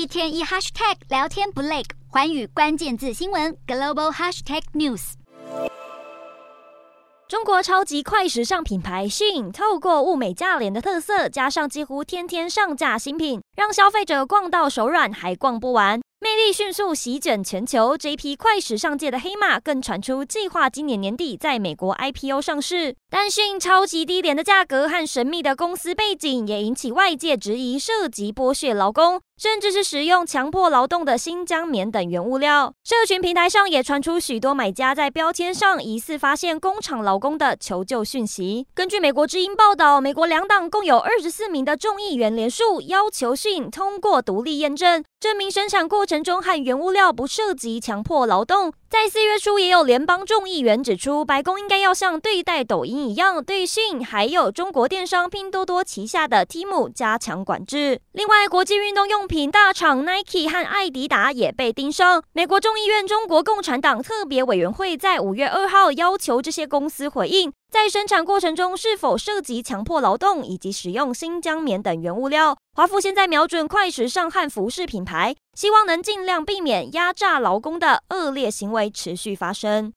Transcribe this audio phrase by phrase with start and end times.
[0.00, 5.12] 一天一 hashtag 聊天不累，环宇关键字新闻 global hashtag news。
[7.28, 16.00] 中国超级快时尚品牌 SHEIN 透过物美价廉的特色，加上几乎天天上架新品，让消费者逛到手软还逛不完。
[16.22, 22.96] 魅力迅速席卷全球，这一批快时尚界的黑马更传出计划今年年底在美国 IPO 上市。
[23.10, 32.74] 但 SHEIN 超级低廉的价格和神秘的公司背景也引起外界质疑，涉及剥削劳工，甚至是使用强迫劳动的新疆棉等原物料。
[32.84, 38.66] 社群平台上也传出许多买家在标签上疑似发现工厂劳工的求救讯息。
[38.74, 48.74] 根据美国之音报道，美国两党共有二十四名的众议员联署，要求 SHEIN 通过独立验证，证明生产过程中和原物料不涉及强迫劳动。
[48.90, 58.00] 在四月初，也有联邦众议员指出，白宫应该要像对待抖音一样，对 SHEIN 还有中国电商拼多多旗下的 Temu 加强管制。
[58.12, 62.20] 另外，国际运动用品大厂 Nike 和爱迪达也被盯上。
[62.32, 72.58] 美国众议院中国共产党特别委员会在五月二号要求这些公司回应，在生产过程中是否涉及强迫劳动以及使用新疆棉等原物料。
[72.76, 79.88] 华府现在瞄准快时尚和服饰品牌，希望能尽量避免压榨劳工的恶劣行为持续发生。